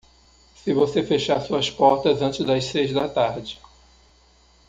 [0.55, 3.61] Se você fechar suas portas antes das seis da tarde.